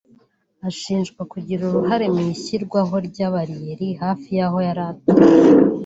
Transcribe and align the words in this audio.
Ashinjwa 0.69 1.21
kugira 1.31 1.61
uruhare 1.69 2.05
mu 2.15 2.21
ishyirwaho 2.33 2.95
rya 3.07 3.27
bariyere 3.33 3.87
hafi 4.03 4.27
y’aho 4.37 4.57
yari 4.67 4.81
atuye 4.91 5.35